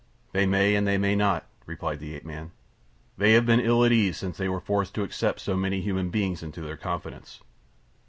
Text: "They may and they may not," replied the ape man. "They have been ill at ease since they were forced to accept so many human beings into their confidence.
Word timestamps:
"They 0.31 0.47
may 0.47 0.73
and 0.73 0.87
they 0.87 0.97
may 0.97 1.15
not," 1.15 1.45
replied 1.67 1.99
the 1.99 2.15
ape 2.15 2.25
man. 2.25 2.49
"They 3.19 3.33
have 3.33 3.45
been 3.45 3.59
ill 3.59 3.85
at 3.85 3.91
ease 3.91 4.17
since 4.17 4.35
they 4.35 4.49
were 4.49 4.59
forced 4.59 4.95
to 4.95 5.03
accept 5.03 5.39
so 5.41 5.55
many 5.55 5.79
human 5.79 6.09
beings 6.09 6.41
into 6.41 6.61
their 6.61 6.75
confidence. 6.75 7.39